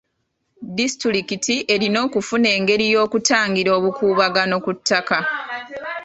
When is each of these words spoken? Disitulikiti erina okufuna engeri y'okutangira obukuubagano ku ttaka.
Disitulikiti 0.77 1.55
erina 1.73 1.99
okufuna 2.07 2.47
engeri 2.57 2.85
y'okutangira 2.93 3.69
obukuubagano 3.77 4.55
ku 4.65 4.71
ttaka. 4.77 5.17